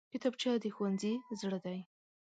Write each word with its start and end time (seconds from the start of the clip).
کتابچه 0.13 0.51
د 0.63 0.65
ښوونځي 0.75 1.13
زړه 1.39 1.59
دی 1.65 1.79